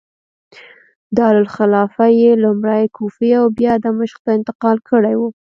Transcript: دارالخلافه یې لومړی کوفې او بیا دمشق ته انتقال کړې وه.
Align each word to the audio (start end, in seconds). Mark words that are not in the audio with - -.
دارالخلافه 1.17 2.05
یې 2.21 2.31
لومړی 2.43 2.83
کوفې 2.97 3.29
او 3.39 3.45
بیا 3.59 3.73
دمشق 3.85 4.17
ته 4.25 4.29
انتقال 4.37 4.77
کړې 4.89 5.13
وه. 5.19 5.29